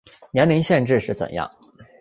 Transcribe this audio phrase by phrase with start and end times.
[0.31, 1.47] 年龄限制是怎样